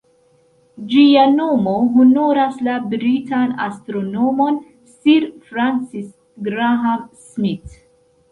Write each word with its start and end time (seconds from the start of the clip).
Ĝia 0.91 1.23
nomo 1.33 1.73
honoras 1.97 2.55
la 2.67 2.77
britan 2.93 3.53
astronomon 3.67 4.57
Sir 4.93 5.27
Francis 5.51 6.07
Graham-Smith. 6.49 7.77